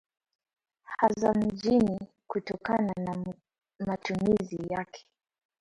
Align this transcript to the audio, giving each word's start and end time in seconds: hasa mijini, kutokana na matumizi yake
hasa 0.83 1.33
mijini, 1.33 1.99
kutokana 2.27 2.93
na 2.97 3.23
matumizi 3.85 4.59
yake 4.73 5.05